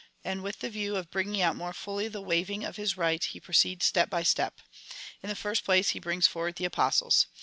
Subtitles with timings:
[0.23, 3.39] And with the view of bringing out more fully the waiving of his right, he
[3.39, 4.59] proceeds step by step.
[5.21, 7.27] In the first place, he brings forward the Apostles.